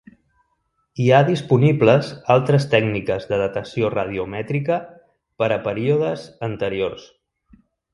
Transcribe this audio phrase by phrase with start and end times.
[1.03, 4.83] Hi ha disponibles altres tècniques de datació radiomètrica
[5.43, 7.11] per a períodes anteriors.